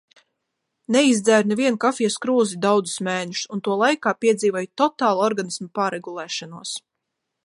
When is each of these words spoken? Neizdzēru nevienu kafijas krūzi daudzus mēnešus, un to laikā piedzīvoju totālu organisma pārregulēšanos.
Neizdzēru 0.93 1.49
nevienu 1.51 1.77
kafijas 1.83 2.15
krūzi 2.23 2.57
daudzus 2.65 2.97
mēnešus, 3.09 3.49
un 3.57 3.61
to 3.67 3.77
laikā 3.83 4.15
piedzīvoju 4.25 4.71
totālu 4.83 5.25
organisma 5.27 5.71
pārregulēšanos. 5.81 6.73